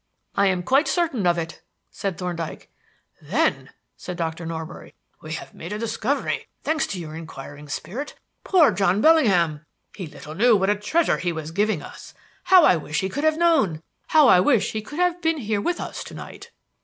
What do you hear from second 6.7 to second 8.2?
to your inquiring spirit.